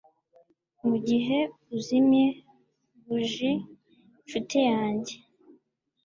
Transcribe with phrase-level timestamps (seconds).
[0.87, 1.39] mugihe
[1.75, 2.25] uzimye
[3.05, 3.51] buji,
[4.25, 5.15] nshuti yanjye